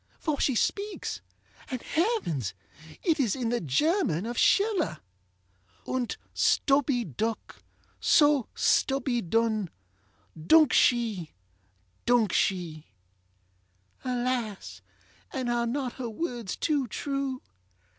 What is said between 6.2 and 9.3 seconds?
stubby duk, so stubby